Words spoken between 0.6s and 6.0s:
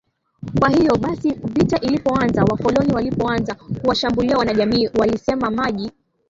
hiyo basi vita ilipoanza wakoloni walipoanza kuwashambulia wanajamii walisema maji